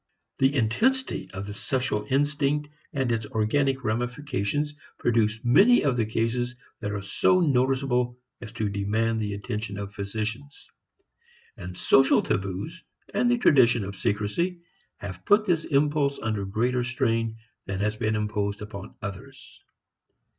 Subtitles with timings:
[0.39, 6.55] The intensity of the sexual instinct and its organic ramifications produce many of the cases
[6.79, 10.67] that are so noticeable as to demand the attention of physicians.
[11.55, 12.83] And social taboos
[13.13, 14.61] and the tradition of secrecy
[14.97, 17.37] have put this impulse under greater strain
[17.67, 19.61] than has been imposed upon others.